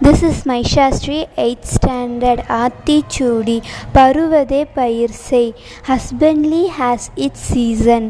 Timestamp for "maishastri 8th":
0.44-1.66